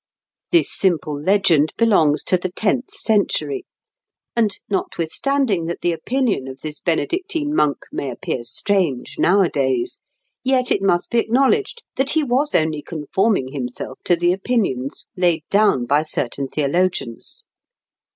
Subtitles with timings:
[0.51, 3.65] This simple legend belongs to the tenth century;
[4.35, 9.99] and notwithstanding that the opinion of this Benedictine monk may appear strange nowadays,
[10.43, 15.43] yet it must be acknowledged that he was only conforming himself to the opinions laid
[15.51, 17.43] down by certain theologians.